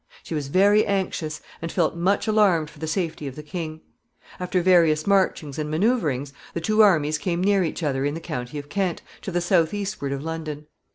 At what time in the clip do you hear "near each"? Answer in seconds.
7.43-7.83